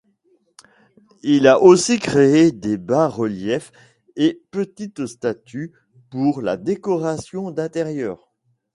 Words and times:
Il 1.21 1.47
a 1.47 1.61
aussi 1.61 1.99
crée 1.99 2.51
des 2.51 2.77
bas-reliefs 2.79 3.71
et 4.15 4.41
petites 4.49 5.05
statues 5.05 5.73
pour 6.09 6.41
la 6.41 6.57
décoration 6.57 7.51
d'intérieurs. 7.51 8.31